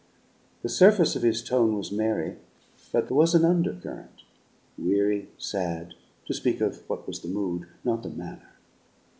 The 0.63 0.69
surface 0.69 1.15
of 1.15 1.21
his 1.21 1.43
tone 1.43 1.77
was 1.77 1.91
merry, 1.91 2.37
but 2.91 3.07
there 3.07 3.15
was 3.15 3.35
an 3.35 3.45
undercurrent, 3.45 4.23
weary 4.75 5.29
sad, 5.37 5.93
to 6.25 6.33
speak 6.33 6.59
of 6.59 6.81
what 6.89 7.05
was 7.05 7.19
the 7.19 7.27
mood, 7.27 7.67
not 7.83 8.01
the 8.01 8.09
manner. 8.09 8.53